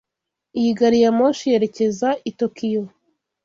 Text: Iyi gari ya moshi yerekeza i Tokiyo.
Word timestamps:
Iyi 0.59 0.71
gari 0.79 0.97
ya 1.03 1.11
moshi 1.17 1.45
yerekeza 1.51 2.09
i 2.29 2.31
Tokiyo. 2.39 2.83